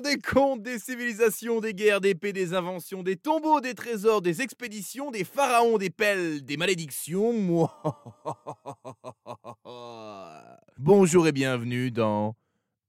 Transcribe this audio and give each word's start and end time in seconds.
des 0.00 0.18
contes, 0.18 0.62
des 0.62 0.78
civilisations, 0.78 1.60
des 1.60 1.74
guerres, 1.74 2.00
des 2.00 2.14
paix, 2.14 2.32
des 2.32 2.54
inventions, 2.54 3.02
des 3.02 3.16
tombeaux, 3.16 3.60
des 3.60 3.74
trésors, 3.74 4.20
des 4.20 4.42
expéditions, 4.42 5.10
des 5.10 5.24
pharaons, 5.24 5.78
des 5.78 5.90
pelles, 5.90 6.44
des 6.44 6.56
malédictions. 6.56 7.32
Moi. 7.32 7.82
Bonjour 10.78 11.26
et 11.26 11.32
bienvenue 11.32 11.90
dans 11.90 12.34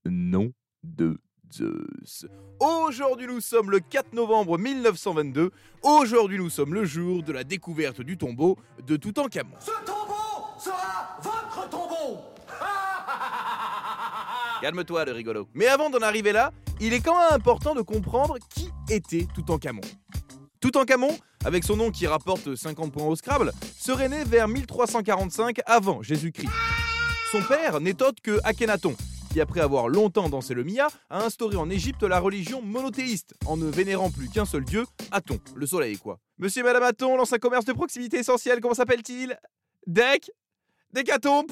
Nom 0.06 0.52
de 0.84 1.20
Zeus. 1.52 2.26
Aujourd'hui 2.60 3.28
nous 3.28 3.42
sommes 3.42 3.72
le 3.72 3.80
4 3.80 4.14
novembre 4.14 4.58
1922. 4.58 5.52
Aujourd'hui 5.84 6.38
nous 6.38 6.50
sommes 6.50 6.74
le 6.74 6.86
jour 6.86 7.24
de 7.24 7.32
la 7.32 7.44
découverte 7.44 8.02
du 8.02 8.18
tombeau 8.18 8.58
de 8.86 8.98
Toutankhamon. 8.98 9.56
Ce 9.60 9.72
tombeau 9.86 10.60
sera 10.60 11.18
votre 11.22 11.70
tombeau 11.70 12.20
Calme-toi 14.62 15.06
le 15.06 15.12
rigolo. 15.12 15.48
Mais 15.54 15.68
avant 15.68 15.90
d'en 15.90 16.00
arriver 16.00 16.32
là, 16.32 16.52
il 16.80 16.94
est 16.94 17.00
quand 17.00 17.18
même 17.18 17.34
important 17.34 17.74
de 17.74 17.82
comprendre 17.82 18.38
qui 18.54 18.70
était 18.90 19.28
Toutankhamon. 19.34 19.82
Toutankhamon, 20.60 21.18
avec 21.46 21.64
son 21.64 21.76
nom 21.76 21.92
qui 21.92 22.08
rapporte 22.08 22.56
50 22.56 22.92
points 22.92 23.06
au 23.06 23.16
Scrabble, 23.16 23.52
serait 23.78 24.10
né 24.10 24.24
vers 24.24 24.48
1345 24.48 25.60
avant 25.66 26.02
Jésus-Christ. 26.02 26.50
Son 27.32 27.42
père 27.42 27.80
n'est 27.80 28.02
autre 28.02 28.22
que 28.22 28.40
Akhenaton, 28.44 28.96
qui 29.32 29.42
après 29.42 29.60
avoir 29.60 29.88
longtemps 29.88 30.30
dansé 30.30 30.54
le 30.54 30.64
Mia, 30.64 30.88
a 31.10 31.24
instauré 31.24 31.58
en 31.58 31.70
Égypte 31.70 32.04
la 32.04 32.20
religion 32.20 32.62
monothéiste, 32.62 33.36
en 33.46 33.58
ne 33.58 33.66
vénérant 33.66 34.10
plus 34.10 34.30
qu'un 34.30 34.46
seul 34.46 34.64
dieu, 34.64 34.86
Aton, 35.12 35.40
le 35.56 35.68
soleil 35.68 35.98
quoi. 35.98 36.20
Monsieur 36.38 36.62
et 36.62 36.64
Madame 36.64 36.84
Aton 36.84 37.18
lance 37.18 37.34
un 37.34 37.38
commerce 37.38 37.66
de 37.66 37.74
proximité 37.74 38.18
essentiel, 38.18 38.62
comment 38.62 38.74
s'appelle-t-il? 38.74 39.38
Dec? 39.86 40.32
Décaton 40.94 41.46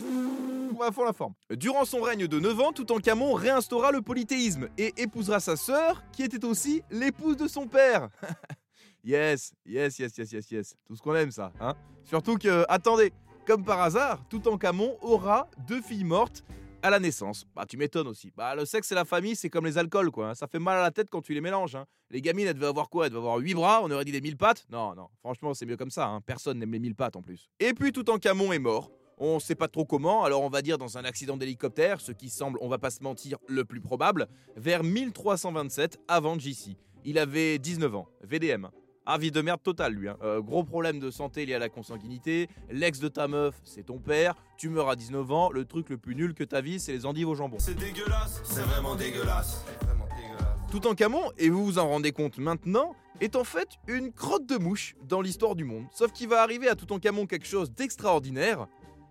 à 0.84 0.92
fond 0.92 1.04
la 1.06 1.14
forme. 1.14 1.34
Durant 1.52 1.86
son 1.86 2.02
règne 2.02 2.28
de 2.28 2.40
9 2.40 2.60
ans, 2.60 2.72
Toutankhamon 2.74 3.34
réinstaura 3.34 3.92
le 3.92 4.02
polythéisme 4.02 4.68
et 4.78 4.94
épousera 4.98 5.40
sa 5.40 5.56
sœur, 5.56 6.04
qui 6.12 6.24
était 6.24 6.44
aussi 6.46 6.82
l'épouse 6.92 7.38
de 7.38 7.48
son 7.48 7.68
père. 7.68 8.10
yes, 9.04 9.54
yes, 9.66 10.00
yes, 10.00 10.18
yes, 10.18 10.32
yes, 10.32 10.52
yes. 10.52 10.76
Tout 10.86 10.96
ce 10.96 11.02
qu'on 11.02 11.16
aime 11.16 11.32
ça, 11.32 11.52
hein 11.60 11.76
Surtout 12.06 12.38
que, 12.38 12.66
attendez, 12.70 13.12
comme 13.46 13.64
par 13.64 13.82
hasard, 13.82 14.24
Toutankhamon 14.30 14.98
aura 15.02 15.48
deux 15.68 15.82
filles 15.82 16.04
mortes 16.04 16.44
à 16.82 16.90
la 16.92 17.00
naissance. 17.00 17.46
Bah 17.56 17.66
tu 17.68 17.78
m'étonnes 17.78 18.08
aussi. 18.08 18.32
Bah 18.36 18.54
le 18.56 18.64
sexe 18.66 18.92
et 18.92 18.96
la 18.96 19.06
famille, 19.06 19.36
c'est 19.36 19.50
comme 19.50 19.66
les 19.66 19.78
alcools 19.80 20.12
quoi. 20.12 20.30
hein. 20.30 20.36
Ça 20.36 20.46
fait 20.48 20.60
mal 20.60 20.78
à 20.78 20.82
la 20.84 20.92
tête 20.92 21.10
quand 21.10 21.22
tu 21.22 21.34
les 21.34 21.42
mélanges. 21.42 21.76
hein. 21.76 21.86
Les 22.12 22.22
gamines, 22.22 22.46
elles 22.46 22.54
devaient 22.54 22.68
avoir 22.68 22.90
quoi? 22.90 23.06
Elles 23.06 23.12
devaient 23.12 23.22
avoir 23.24 23.38
8 23.38 23.56
bras, 23.56 23.80
on 23.84 23.90
aurait 23.90 24.06
dit 24.06 24.12
des 24.12 24.22
mille 24.22 24.38
pattes? 24.38 24.66
Non, 24.70 24.94
non, 24.94 25.08
franchement 25.22 25.56
c'est 25.56 25.66
mieux 25.66 25.78
comme 25.78 25.90
ça. 25.90 26.06
hein. 26.08 26.22
Personne 26.22 26.60
n'aime 26.60 26.72
les 26.72 26.78
mille 26.80 26.94
pattes 26.94 27.16
en 27.16 27.24
plus. 27.24 27.50
Et 27.60 27.74
puis 27.74 27.92
Toutankhamon 27.92 28.52
est 28.54 28.60
mort. 28.60 28.92
On 29.18 29.40
sait 29.40 29.56
pas 29.56 29.68
trop 29.70 29.86
comment, 29.86 30.24
alors 30.26 30.42
on 30.42 30.50
va 30.50 30.62
dire 30.62 30.78
dans 30.78 30.98
un 30.98 31.06
accident 31.06 31.38
d'hélicoptère, 31.38 32.02
ce 32.02 32.12
qui 32.12 32.30
semble, 32.30 32.58
on 32.62 32.68
va 32.68 32.78
pas 32.78 32.90
se 32.90 33.02
mentir, 33.02 33.38
le 33.48 33.64
plus 33.64 33.80
probable, 33.80 34.28
vers 34.58 34.84
1327 34.84 36.00
avant 36.08 36.38
JC. 36.38 36.76
Il 37.06 37.18
avait 37.20 37.58
19 37.60 37.96
ans, 37.96 38.08
VDM. 38.24 38.68
Ah, 39.06 39.20
vie 39.20 39.30
de 39.32 39.40
merde 39.40 39.62
totale, 39.62 39.94
lui. 39.94 40.10
hein. 40.10 40.18
Euh, 40.24 40.42
gros 40.42 40.64
problème 40.64 41.00
de 41.00 41.12
santé 41.12 41.46
lié 41.46 41.54
à 41.54 41.60
la 41.60 41.70
consanguinité. 41.70 42.50
L'ex 42.72 43.00
de 43.00 43.08
ta 43.08 43.28
meuf, 43.28 43.54
c'est 43.64 43.84
ton 43.86 44.00
père. 44.00 44.34
Tu 44.58 44.68
meurs 44.68 44.90
à 44.90 44.96
19 44.96 45.32
ans. 45.32 45.52
Le 45.52 45.64
truc 45.66 45.90
le 45.90 45.98
plus 46.00 46.16
nul 46.16 46.34
que 46.34 46.44
ta 46.44 46.60
vie, 46.60 46.80
c'est 46.80 46.92
les 46.92 47.06
endives 47.06 47.30
au 47.30 47.36
jambon. 47.36 47.58
C'est 47.60 47.76
dégueulasse 47.76 48.42
C'est 48.44 48.64
vraiment 48.64 48.96
dégueulasse 48.96 49.64
Vraiment 49.84 50.08
dégueulasse 50.08 50.72
Toutankhamon, 50.72 51.22
et 51.38 51.50
vous 51.50 51.64
vous 51.64 51.78
en 51.78 51.88
rendez 51.88 52.12
compte 52.12 52.40
maintenant, 52.40 52.96
est 53.22 53.36
en 53.36 53.44
fait 53.44 53.70
une 53.88 54.12
crotte 54.12 54.48
de 54.48 54.58
mouche 54.58 54.96
dans 55.04 55.22
l'histoire 55.22 55.54
du 55.56 55.64
monde. 55.66 55.86
Sauf 55.94 56.12
qu'il 56.12 56.28
va 56.28 56.42
arriver 56.42 56.68
à 56.68 56.74
Toutankhamon 56.76 57.28
quelque 57.28 57.46
chose 57.48 57.72
d'extraordinaire, 57.72 58.66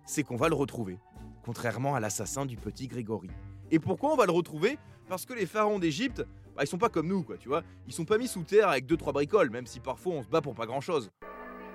c'est 0.05 0.23
qu'on 0.23 0.35
va 0.35 0.49
le 0.49 0.55
retrouver. 0.55 0.99
Contrairement 1.43 1.95
à 1.95 1.99
l'assassin 1.99 2.45
du 2.45 2.57
petit 2.57 2.87
Grégory. 2.87 3.29
Et 3.71 3.79
pourquoi 3.79 4.13
on 4.13 4.15
va 4.15 4.25
le 4.25 4.31
retrouver? 4.31 4.77
Parce 5.07 5.25
que 5.25 5.33
les 5.33 5.45
pharaons 5.45 5.79
d'Égypte, 5.79 6.25
bah, 6.55 6.63
ils 6.63 6.67
sont 6.67 6.77
pas 6.77 6.89
comme 6.89 7.07
nous, 7.07 7.23
quoi, 7.23 7.37
tu 7.37 7.49
vois. 7.49 7.63
Ils 7.87 7.93
sont 7.93 8.05
pas 8.05 8.17
mis 8.17 8.27
sous 8.27 8.43
terre 8.43 8.69
avec 8.69 8.85
2-3 8.85 9.13
bricoles, 9.13 9.49
même 9.49 9.65
si 9.65 9.79
parfois 9.79 10.13
on 10.13 10.23
se 10.23 10.29
bat 10.29 10.41
pour 10.41 10.55
pas 10.55 10.65
grand 10.65 10.81
chose. 10.81 11.11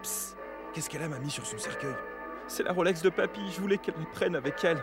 Psst, 0.03 0.37
qu'est-ce 0.73 0.89
qu'elle 0.91 1.03
a 1.03 1.09
m'a 1.09 1.19
mis 1.19 1.31
sur 1.31 1.47
son 1.47 1.59
cercueil? 1.59 1.95
C'est 2.49 2.65
la 2.65 2.73
Rolex 2.73 3.03
de 3.03 3.11
papy, 3.11 3.41
je 3.55 3.61
voulais 3.61 3.79
qu'elle 3.79 3.97
me 3.97 4.11
prenne 4.11 4.35
avec 4.35 4.65
elle. 4.65 4.83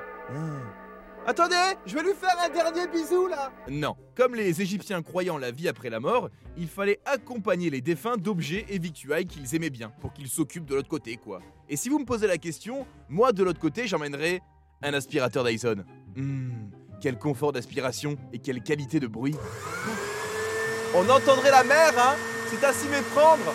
Attendez, 1.29 1.75
je 1.85 1.93
vais 1.93 2.03
lui 2.03 2.13
faire 2.13 2.37
un 2.41 2.47
dernier 2.47 2.87
bisou 2.87 3.27
là 3.27 3.51
Non, 3.69 3.97
comme 4.15 4.33
les 4.33 4.61
Égyptiens 4.61 5.01
croyant 5.01 5.37
la 5.37 5.51
vie 5.51 5.67
après 5.67 5.89
la 5.89 5.99
mort, 5.99 6.29
il 6.55 6.69
fallait 6.69 7.01
accompagner 7.03 7.69
les 7.69 7.81
défunts 7.81 8.15
d'objets 8.15 8.65
et 8.69 8.79
victuailles 8.79 9.25
qu'ils 9.25 9.53
aimaient 9.53 9.69
bien, 9.69 9.91
pour 9.99 10.13
qu'ils 10.13 10.29
s'occupent 10.29 10.63
de 10.63 10.73
l'autre 10.73 10.87
côté 10.87 11.17
quoi. 11.17 11.41
Et 11.67 11.75
si 11.75 11.89
vous 11.89 11.99
me 11.99 12.05
posez 12.05 12.27
la 12.27 12.37
question, 12.37 12.87
moi 13.09 13.33
de 13.33 13.43
l'autre 13.43 13.59
côté 13.59 13.87
j'emmènerais 13.87 14.39
un 14.81 14.93
aspirateur 14.93 15.43
Dyson. 15.43 15.83
Hum, 16.15 16.71
quel 17.01 17.17
confort 17.17 17.51
d'aspiration 17.51 18.15
et 18.31 18.39
quelle 18.39 18.63
qualité 18.63 19.01
de 19.01 19.07
bruit. 19.07 19.35
On 20.95 21.09
entendrait 21.09 21.51
la 21.51 21.65
mer, 21.65 21.91
hein 21.97 22.15
C'est 22.47 22.63
à 22.65 22.71
s'y 22.71 22.87
méprendre 22.87 23.53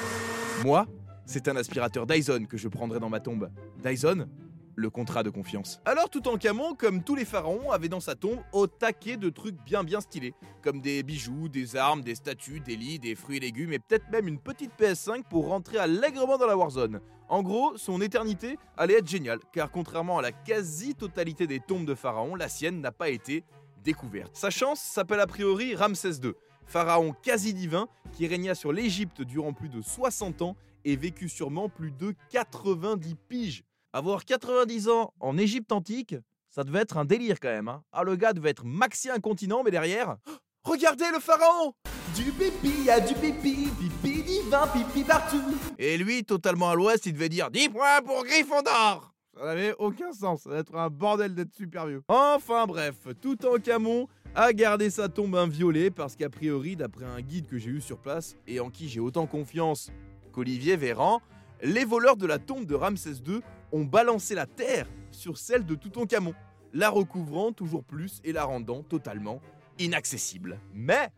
Moi, 0.62 0.86
c'est 1.24 1.48
un 1.48 1.56
aspirateur 1.56 2.06
Dyson 2.06 2.44
que 2.46 2.58
je 2.58 2.68
prendrai 2.68 3.00
dans 3.00 3.08
ma 3.08 3.20
tombe. 3.20 3.48
Dyson 3.82 4.28
le 4.74 4.90
contrat 4.90 5.22
de 5.22 5.30
confiance. 5.30 5.80
Alors 5.84 6.10
Toutankhamon, 6.10 6.74
comme 6.74 7.02
tous 7.02 7.14
les 7.14 7.24
pharaons, 7.24 7.70
avait 7.70 7.88
dans 7.88 8.00
sa 8.00 8.14
tombe 8.14 8.40
au 8.52 8.66
taquet 8.66 9.16
de 9.16 9.30
trucs 9.30 9.56
bien 9.64 9.84
bien 9.84 10.00
stylés, 10.00 10.34
comme 10.62 10.80
des 10.80 11.02
bijoux, 11.02 11.48
des 11.48 11.76
armes, 11.76 12.02
des 12.02 12.14
statues, 12.14 12.60
des 12.60 12.76
lits, 12.76 12.98
des 12.98 13.14
fruits 13.14 13.36
et 13.36 13.40
légumes, 13.40 13.72
et 13.72 13.78
peut-être 13.78 14.10
même 14.10 14.28
une 14.28 14.38
petite 14.38 14.72
PS5 14.78 15.24
pour 15.24 15.48
rentrer 15.48 15.78
allègrement 15.78 16.38
dans 16.38 16.46
la 16.46 16.56
Warzone. 16.56 17.00
En 17.28 17.42
gros, 17.42 17.76
son 17.76 18.00
éternité 18.00 18.58
allait 18.76 18.98
être 18.98 19.08
géniale, 19.08 19.38
car 19.52 19.70
contrairement 19.70 20.18
à 20.18 20.22
la 20.22 20.32
quasi-totalité 20.32 21.46
des 21.46 21.60
tombes 21.60 21.86
de 21.86 21.94
pharaons, 21.94 22.34
la 22.34 22.48
sienne 22.48 22.80
n'a 22.80 22.92
pas 22.92 23.08
été 23.08 23.44
découverte. 23.82 24.36
Sa 24.36 24.50
chance 24.50 24.80
s'appelle 24.80 25.20
a 25.20 25.26
priori 25.26 25.74
Ramsès 25.74 26.20
II, 26.22 26.32
pharaon 26.66 27.14
quasi 27.22 27.54
divin 27.54 27.88
qui 28.12 28.26
régna 28.26 28.54
sur 28.54 28.72
l'Égypte 28.72 29.22
durant 29.22 29.52
plus 29.52 29.68
de 29.68 29.80
60 29.80 30.42
ans 30.42 30.56
et 30.84 30.96
vécut 30.96 31.28
sûrement 31.28 31.68
plus 31.68 31.90
de 31.90 32.14
90 32.30 33.14
piges. 33.28 33.64
Avoir 33.94 34.24
90 34.24 34.88
ans 34.88 35.12
en 35.20 35.36
Égypte 35.36 35.70
antique, 35.70 36.16
ça 36.48 36.64
devait 36.64 36.78
être 36.80 36.96
un 36.96 37.04
délire 37.04 37.38
quand 37.38 37.50
même. 37.50 37.68
hein. 37.68 37.82
Ah, 37.92 38.04
le 38.04 38.16
gars 38.16 38.32
devait 38.32 38.48
être 38.48 38.64
maxi 38.64 39.10
incontinent, 39.10 39.62
mais 39.62 39.70
derrière. 39.70 40.16
Regardez 40.64 41.04
le 41.12 41.18
pharaon 41.20 41.74
Du 42.14 42.30
pipi, 42.32 42.88
a 42.88 43.00
du 43.00 43.12
pipi, 43.14 43.68
pipi 43.78 44.22
divin, 44.22 44.66
pipi 44.68 45.04
partout. 45.04 45.42
Et 45.78 45.98
lui, 45.98 46.24
totalement 46.24 46.70
à 46.70 46.74
l'ouest, 46.74 47.04
il 47.04 47.12
devait 47.12 47.28
dire 47.28 47.50
10 47.50 47.68
points 47.68 48.00
pour 48.02 48.24
Gryffondor 48.24 49.12
Ça 49.36 49.44
n'avait 49.44 49.74
aucun 49.78 50.12
sens, 50.12 50.42
ça 50.44 50.50
va 50.50 50.58
être 50.58 50.74
un 50.74 50.88
bordel 50.88 51.34
d'être 51.34 51.52
super 51.52 51.86
vieux. 51.86 52.02
Enfin 52.08 52.66
bref, 52.66 52.94
Toutankhamon 53.20 54.08
a 54.34 54.54
gardé 54.54 54.88
sa 54.88 55.10
tombe 55.10 55.34
inviolée 55.36 55.90
parce 55.90 56.16
qu'a 56.16 56.30
priori, 56.30 56.76
d'après 56.76 57.04
un 57.04 57.20
guide 57.20 57.46
que 57.46 57.58
j'ai 57.58 57.70
eu 57.70 57.80
sur 57.82 57.98
place 57.98 58.36
et 58.46 58.58
en 58.60 58.70
qui 58.70 58.88
j'ai 58.88 59.00
autant 59.00 59.26
confiance 59.26 59.90
qu'Olivier 60.32 60.76
Véran, 60.76 61.20
les 61.62 61.84
voleurs 61.84 62.16
de 62.16 62.26
la 62.26 62.38
tombe 62.38 62.64
de 62.64 62.74
Ramsès 62.74 63.16
II 63.26 63.40
ont 63.72 63.84
balancé 63.84 64.34
la 64.34 64.46
terre 64.46 64.86
sur 65.10 65.38
celle 65.38 65.64
de 65.64 65.74
Toutankhamon, 65.74 66.34
la 66.72 66.90
recouvrant 66.90 67.52
toujours 67.52 67.84
plus 67.84 68.20
et 68.24 68.32
la 68.32 68.44
rendant 68.44 68.82
totalement 68.82 69.40
inaccessible. 69.78 70.58
Mais 70.74 71.10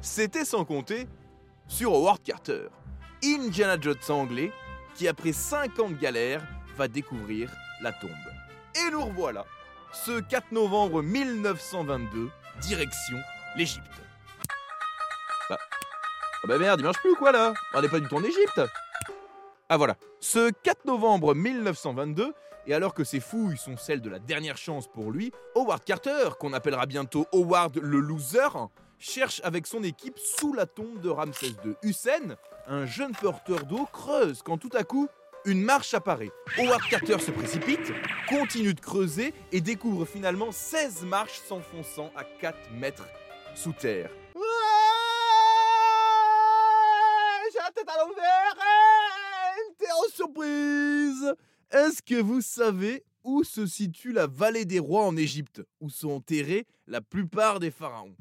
c'était 0.00 0.44
sans 0.44 0.64
compter 0.64 1.06
sur 1.66 1.92
Howard 1.92 2.22
Carter, 2.22 2.68
Indiana 3.22 3.76
Jones 3.80 3.96
anglais, 4.08 4.52
qui 4.94 5.08
après 5.08 5.32
5 5.32 5.78
ans 5.78 5.90
de 5.90 5.96
galère 5.96 6.46
va 6.76 6.88
découvrir 6.88 7.52
la 7.82 7.92
tombe. 7.92 8.10
Et 8.74 8.90
nous 8.90 9.04
revoilà, 9.04 9.44
ce 9.92 10.20
4 10.20 10.52
novembre 10.52 11.02
1922, 11.02 12.30
direction 12.60 13.18
l'Égypte. 13.56 14.07
Ah 16.44 16.46
bah 16.46 16.58
merde, 16.58 16.80
il 16.80 16.84
marche 16.84 16.98
plus 16.98 17.16
quoi 17.16 17.32
là? 17.32 17.52
On 17.74 17.82
n'est 17.82 17.88
pas 17.88 17.98
du 17.98 18.06
tout 18.06 18.14
en 18.14 18.22
Égypte 18.22 18.60
Ah 19.68 19.76
voilà, 19.76 19.96
ce 20.20 20.50
4 20.50 20.84
novembre 20.84 21.34
1922, 21.34 22.32
et 22.66 22.74
alors 22.74 22.94
que 22.94 23.02
ces 23.02 23.18
fouilles 23.18 23.56
sont 23.56 23.76
celles 23.76 24.00
de 24.00 24.08
la 24.08 24.20
dernière 24.20 24.56
chance 24.56 24.86
pour 24.86 25.10
lui, 25.10 25.32
Howard 25.56 25.82
Carter, 25.82 26.30
qu'on 26.38 26.52
appellera 26.52 26.86
bientôt 26.86 27.26
Howard 27.32 27.78
le 27.82 27.98
loser, 27.98 28.68
cherche 28.98 29.40
avec 29.42 29.66
son 29.66 29.82
équipe 29.82 30.16
sous 30.16 30.52
la 30.54 30.66
tombe 30.66 31.00
de 31.00 31.08
Ramsès 31.08 31.54
II. 31.64 31.74
Hussein, 31.82 32.36
un 32.68 32.86
jeune 32.86 33.12
porteur 33.16 33.64
d'eau, 33.64 33.88
creuse 33.92 34.42
quand 34.42 34.58
tout 34.58 34.70
à 34.74 34.84
coup, 34.84 35.08
une 35.44 35.62
marche 35.62 35.92
apparaît. 35.94 36.30
Howard 36.56 36.82
Carter 36.88 37.18
se 37.18 37.32
précipite, 37.32 37.92
continue 38.28 38.74
de 38.74 38.80
creuser 38.80 39.34
et 39.50 39.60
découvre 39.60 40.04
finalement 40.04 40.52
16 40.52 41.02
marches 41.04 41.40
s'enfonçant 41.48 42.12
à 42.16 42.22
4 42.22 42.56
mètres 42.74 43.08
sous 43.56 43.72
terre. 43.72 44.10
J'ai 47.50 47.58
la 47.60 47.70
tête 47.70 47.88
à 47.88 47.98
l'envers 47.98 48.56
Une 49.56 49.74
terre 49.76 49.94
surprise 50.14 51.34
Est-ce 51.86 52.02
que 52.02 52.20
vous 52.20 52.40
savez 52.40 53.04
où 53.22 53.44
se 53.44 53.64
situe 53.64 54.12
la 54.12 54.26
vallée 54.26 54.64
des 54.64 54.80
rois 54.80 55.06
en 55.06 55.16
Égypte, 55.16 55.62
où 55.80 55.90
sont 55.90 56.10
enterrés 56.10 56.66
la 56.88 57.00
plupart 57.00 57.60
des 57.60 57.70
pharaons? 57.70 58.16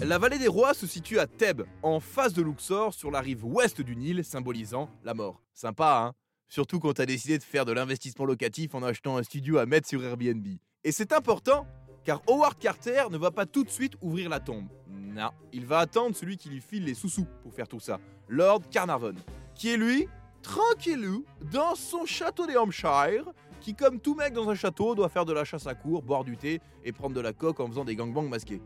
La 0.00 0.18
vallée 0.18 0.38
des 0.38 0.46
rois 0.46 0.72
se 0.72 0.86
situe 0.86 1.18
à 1.18 1.26
Thèbes, 1.26 1.64
en 1.82 1.98
face 1.98 2.32
de 2.32 2.42
Luxor, 2.42 2.94
sur 2.94 3.10
la 3.10 3.20
rive 3.20 3.44
ouest 3.44 3.80
du 3.80 3.96
Nil, 3.96 4.24
symbolisant 4.24 4.88
la 5.02 5.14
mort. 5.14 5.42
Sympa, 5.52 5.98
hein? 5.98 6.12
Surtout 6.46 6.78
quand 6.78 6.92
t'as 6.92 7.06
décidé 7.06 7.38
de 7.38 7.42
faire 7.42 7.64
de 7.64 7.72
l'investissement 7.72 8.24
locatif 8.24 8.76
en 8.76 8.84
achetant 8.84 9.16
un 9.16 9.24
studio 9.24 9.58
à 9.58 9.66
mettre 9.66 9.88
sur 9.88 10.04
Airbnb. 10.04 10.46
Et 10.84 10.92
c'est 10.92 11.12
important, 11.12 11.66
car 12.04 12.22
Howard 12.28 12.58
Carter 12.58 13.04
ne 13.10 13.18
va 13.18 13.30
pas 13.30 13.46
tout 13.46 13.64
de 13.64 13.70
suite 13.70 13.94
ouvrir 14.00 14.28
la 14.28 14.40
tombe. 14.40 14.68
Non, 14.88 15.30
il 15.52 15.64
va 15.66 15.78
attendre 15.78 16.14
celui 16.16 16.36
qui 16.36 16.48
lui 16.48 16.60
file 16.60 16.84
les 16.84 16.94
sous-sous 16.94 17.26
pour 17.42 17.52
faire 17.54 17.68
tout 17.68 17.80
ça, 17.80 18.00
Lord 18.28 18.62
Carnarvon, 18.70 19.14
qui 19.54 19.70
est 19.70 19.76
lui, 19.76 20.08
tranquillou, 20.42 21.24
dans 21.52 21.74
son 21.74 22.04
château 22.04 22.46
des 22.46 22.56
Hampshire, 22.56 23.24
qui 23.60 23.74
comme 23.74 24.00
tout 24.00 24.14
mec 24.14 24.32
dans 24.34 24.48
un 24.50 24.54
château 24.54 24.94
doit 24.94 25.08
faire 25.08 25.24
de 25.24 25.32
la 25.32 25.44
chasse 25.44 25.66
à 25.66 25.74
cour, 25.74 26.02
boire 26.02 26.24
du 26.24 26.36
thé 26.36 26.60
et 26.84 26.92
prendre 26.92 27.14
de 27.14 27.20
la 27.20 27.32
coque 27.32 27.60
en 27.60 27.68
faisant 27.68 27.84
des 27.84 27.96
gangbangs 27.96 28.28
masqués. 28.28 28.60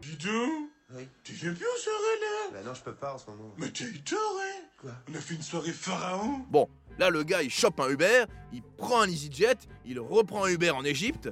Oui. 0.97 1.07
Tu 1.23 1.35
viens 1.35 1.53
plus 1.53 1.65
là 1.65 2.51
Bah 2.51 2.59
non, 2.65 2.73
je 2.73 2.83
peux 2.83 2.95
pas 2.95 3.13
en 3.15 3.19
ce 3.19 3.27
moment. 3.27 3.53
Mais 3.59 3.71
t'as 3.71 3.85
eu 3.85 4.01
tort, 4.01 4.19
hein 4.41 4.65
Quoi? 4.81 4.93
On 5.11 5.15
a 5.15 5.21
fait 5.21 5.35
une 5.35 5.43
soirée 5.43 5.73
pharaon 5.73 6.47
Bon, 6.49 6.67
là 6.99 7.11
le 7.11 7.25
gars 7.25 7.43
il 7.43 7.51
chope 7.51 7.79
un 7.81 7.91
Uber, 7.91 8.25
il 8.53 8.63
prend 8.63 9.03
un 9.03 9.09
EasyJet, 9.09 9.59
il 9.85 10.01
reprend 10.01 10.45
un 10.45 10.49
Uber 10.49 10.71
en 10.71 10.85
Égypte. 10.85 11.29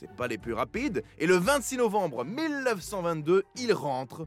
C'est 0.00 0.10
pas 0.16 0.28
les 0.28 0.38
plus 0.38 0.54
rapides. 0.54 1.04
Et 1.18 1.26
le 1.26 1.36
26 1.36 1.76
novembre 1.76 2.24
1922, 2.24 3.44
il 3.56 3.74
rentre 3.74 4.26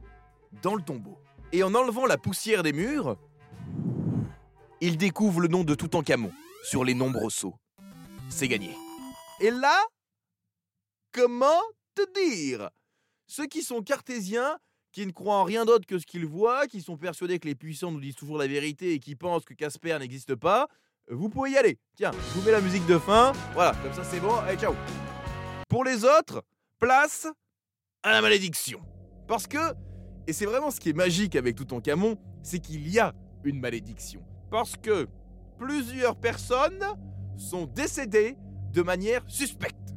dans 0.62 0.76
le 0.76 0.82
tombeau. 0.82 1.18
Et 1.50 1.64
en 1.64 1.74
enlevant 1.74 2.06
la 2.06 2.16
poussière 2.16 2.62
des 2.62 2.72
murs, 2.72 3.16
il 4.80 4.96
découvre 4.96 5.40
le 5.40 5.48
nom 5.48 5.64
de 5.64 5.74
Toutankhamon 5.74 6.30
sur 6.62 6.84
les 6.84 6.94
nombreux 6.94 7.28
sceaux. 7.28 7.56
C'est 8.28 8.46
gagné. 8.46 8.70
Et 9.40 9.50
là, 9.50 9.76
comment 11.10 11.60
te 11.96 12.02
dire? 12.24 12.70
Ceux 13.26 13.46
qui 13.46 13.64
sont 13.64 13.82
cartésiens, 13.82 14.58
qui 14.92 15.04
ne 15.04 15.10
croient 15.10 15.38
en 15.40 15.44
rien 15.44 15.64
d'autre 15.64 15.86
que 15.86 15.98
ce 15.98 16.06
qu'ils 16.06 16.26
voient, 16.26 16.68
qui 16.68 16.82
sont 16.82 16.96
persuadés 16.96 17.40
que 17.40 17.48
les 17.48 17.56
puissants 17.56 17.90
nous 17.90 18.00
disent 18.00 18.14
toujours 18.14 18.38
la 18.38 18.46
vérité 18.46 18.92
et 18.92 19.00
qui 19.00 19.16
pensent 19.16 19.44
que 19.44 19.54
Casper 19.54 19.98
n'existe 19.98 20.36
pas, 20.36 20.68
vous 21.10 21.28
pouvez 21.28 21.50
y 21.50 21.56
aller. 21.56 21.80
Tiens, 21.96 22.12
je 22.12 22.38
vous 22.38 22.46
mets 22.46 22.52
la 22.52 22.60
musique 22.60 22.86
de 22.86 22.96
fin. 22.96 23.32
Voilà, 23.54 23.74
comme 23.82 23.92
ça 23.92 24.04
c'est 24.04 24.20
bon. 24.20 24.36
Allez, 24.36 24.56
ciao. 24.56 24.72
Pour 25.68 25.84
les 25.84 26.04
autres, 26.04 26.42
place 26.78 27.26
à 28.02 28.12
la 28.12 28.20
malédiction. 28.20 28.80
Parce 29.26 29.46
que, 29.46 29.74
et 30.26 30.32
c'est 30.32 30.46
vraiment 30.46 30.70
ce 30.70 30.80
qui 30.80 30.90
est 30.90 30.96
magique 30.96 31.36
avec 31.36 31.56
Toutankhamon, 31.56 32.16
c'est 32.42 32.58
qu'il 32.58 32.88
y 32.88 32.98
a 32.98 33.14
une 33.44 33.60
malédiction. 33.60 34.22
Parce 34.50 34.76
que 34.76 35.08
plusieurs 35.58 36.16
personnes 36.16 36.84
sont 37.36 37.66
décédées 37.66 38.36
de 38.72 38.82
manière 38.82 39.22
suspecte. 39.28 39.94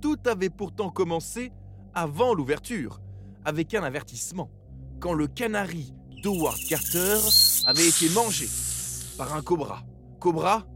Tout 0.00 0.18
avait 0.26 0.50
pourtant 0.50 0.90
commencé 0.90 1.52
avant 1.94 2.34
l'ouverture, 2.34 3.00
avec 3.44 3.74
un 3.74 3.82
avertissement, 3.82 4.50
quand 5.00 5.14
le 5.14 5.26
canari 5.26 5.94
d'Howard 6.22 6.58
Carter 6.68 7.18
avait 7.66 7.88
été 7.88 8.08
mangé 8.10 8.48
par 9.16 9.34
un 9.34 9.42
cobra. 9.42 9.82
Cobra, 10.20 10.66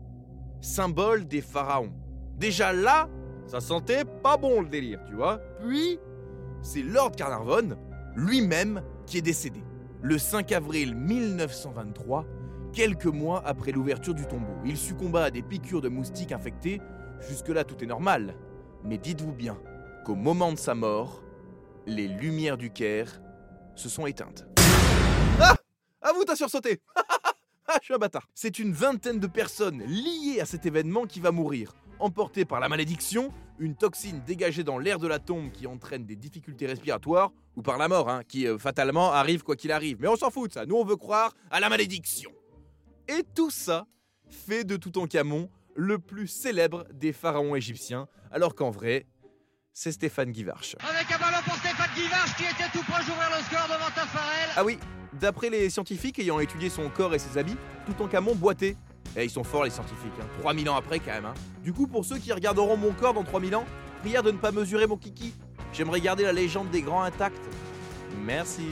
symbole 0.60 1.26
des 1.26 1.40
pharaons. 1.40 1.92
Déjà 2.36 2.72
là, 2.72 3.08
ça 3.50 3.60
sentait 3.60 4.04
pas 4.04 4.36
bon 4.36 4.60
le 4.60 4.68
délire, 4.68 5.00
tu 5.08 5.14
vois. 5.14 5.38
Puis, 5.60 5.98
c'est 6.62 6.82
Lord 6.82 7.10
Carnarvon 7.16 7.76
lui-même 8.14 8.80
qui 9.06 9.18
est 9.18 9.22
décédé, 9.22 9.60
le 10.02 10.18
5 10.18 10.52
avril 10.52 10.94
1923, 10.94 12.26
quelques 12.72 13.06
mois 13.06 13.42
après 13.44 13.72
l'ouverture 13.72 14.14
du 14.14 14.24
tombeau. 14.24 14.54
Il 14.64 14.76
succomba 14.76 15.24
à 15.24 15.30
des 15.32 15.42
piqûres 15.42 15.80
de 15.80 15.88
moustiques 15.88 16.30
infectés. 16.30 16.80
Jusque-là, 17.28 17.64
tout 17.64 17.82
est 17.82 17.88
normal. 17.88 18.36
Mais 18.84 18.98
dites-vous 18.98 19.32
bien 19.32 19.58
qu'au 20.06 20.14
moment 20.14 20.52
de 20.52 20.58
sa 20.58 20.76
mort, 20.76 21.20
les 21.86 22.06
lumières 22.06 22.56
du 22.56 22.70
Caire 22.70 23.20
se 23.74 23.88
sont 23.88 24.06
éteintes. 24.06 24.46
Ah 25.40 25.56
À 26.02 26.12
vous, 26.12 26.24
t'as 26.24 26.36
sursauté 26.36 26.80
Ah, 27.66 27.78
je 27.80 27.86
suis 27.86 27.94
un 27.94 27.98
bâtard. 27.98 28.28
C'est 28.32 28.60
une 28.60 28.72
vingtaine 28.72 29.18
de 29.18 29.26
personnes 29.26 29.82
liées 29.82 30.40
à 30.40 30.44
cet 30.44 30.66
événement 30.66 31.04
qui 31.04 31.18
va 31.20 31.30
mourir, 31.32 31.72
emportées 32.00 32.44
par 32.44 32.60
la 32.60 32.68
malédiction, 32.68 33.32
une 33.58 33.76
toxine 33.76 34.22
dégagée 34.26 34.64
dans 34.64 34.78
l'air 34.78 34.98
de 34.98 35.06
la 35.06 35.18
tombe 35.18 35.50
qui 35.50 35.66
entraîne 35.66 36.04
des 36.04 36.16
difficultés 36.16 36.66
respiratoires, 36.66 37.30
ou 37.56 37.62
par 37.62 37.78
la 37.78 37.88
mort, 37.88 38.08
hein, 38.08 38.22
qui 38.26 38.46
euh, 38.46 38.58
fatalement 38.58 39.12
arrive 39.12 39.42
quoi 39.42 39.56
qu'il 39.56 39.72
arrive. 39.72 39.98
Mais 40.00 40.08
on 40.08 40.16
s'en 40.16 40.30
fout 40.30 40.48
de 40.48 40.54
ça, 40.54 40.66
nous 40.66 40.76
on 40.76 40.84
veut 40.84 40.96
croire 40.96 41.32
à 41.50 41.60
la 41.60 41.68
malédiction. 41.68 42.30
Et 43.08 43.24
tout 43.34 43.50
ça 43.50 43.86
fait 44.28 44.64
de 44.64 44.76
Toutankhamon 44.76 45.50
le 45.74 45.98
plus 45.98 46.28
célèbre 46.28 46.86
des 46.92 47.12
pharaons 47.12 47.54
égyptiens, 47.54 48.08
alors 48.30 48.54
qu'en 48.54 48.70
vrai, 48.70 49.06
c'est 49.72 49.92
Stéphane 49.92 50.30
Guivarch. 50.30 50.76
Avec 50.80 51.10
un 51.12 51.18
ballon 51.18 51.42
pour 51.44 51.54
Stéphane 51.54 51.90
Guivarch 51.94 52.36
qui 52.36 52.44
était 52.44 52.70
tout 52.72 52.84
proche 52.84 53.06
d'ouvrir 53.06 53.30
le 53.30 53.42
score 53.44 53.66
devant 53.66 53.90
Tafarel. 53.94 54.50
Ah 54.56 54.64
oui, 54.64 54.78
d'après 55.18 55.50
les 55.50 55.70
scientifiques 55.70 56.18
ayant 56.18 56.40
étudié 56.40 56.68
son 56.68 56.88
corps 56.90 57.14
et 57.14 57.18
ses 57.18 57.38
habits, 57.38 57.56
Toutankhamon 57.86 58.34
boitait. 58.34 58.76
Et 59.16 59.24
ils 59.24 59.30
sont 59.30 59.44
forts 59.44 59.64
les 59.64 59.70
scientifiques, 59.70 60.12
hein. 60.20 60.26
3000 60.40 60.68
ans 60.70 60.76
après 60.76 61.00
quand 61.00 61.12
même. 61.12 61.24
hein. 61.26 61.34
Du 61.64 61.72
coup, 61.72 61.86
pour 61.86 62.04
ceux 62.04 62.18
qui 62.18 62.32
regarderont 62.32 62.76
mon 62.76 62.92
corps 62.92 63.14
dans 63.14 63.24
3000 63.24 63.56
ans, 63.56 63.64
prière 64.00 64.22
de 64.22 64.30
ne 64.30 64.38
pas 64.38 64.52
mesurer 64.52 64.86
mon 64.86 64.96
kiki. 64.96 65.34
J'aimerais 65.72 66.00
garder 66.00 66.22
la 66.24 66.32
légende 66.32 66.70
des 66.70 66.82
grands 66.82 67.02
intacts. 67.02 67.36
Merci. 68.24 68.62